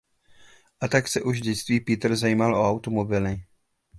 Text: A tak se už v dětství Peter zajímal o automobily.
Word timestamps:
A 0.81 0.87
tak 0.87 1.07
se 1.07 1.21
už 1.21 1.39
v 1.39 1.43
dětství 1.43 1.79
Peter 1.79 2.15
zajímal 2.15 2.55
o 2.55 2.69
automobily. 2.69 3.43